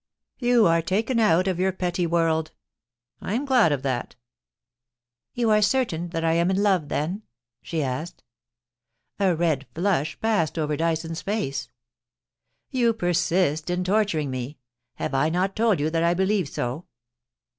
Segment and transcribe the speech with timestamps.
[0.39, 2.53] You are taken out of your petty world...
[3.21, 4.15] I am glad of that'
[4.77, 7.21] * You are certain that I am in love, then?'
[7.61, 8.23] she asked
[9.19, 11.69] A red flush passed over Dyson's face.'
[12.71, 14.57] You persist in torturing me...
[14.95, 16.87] Have I not told you that I believe so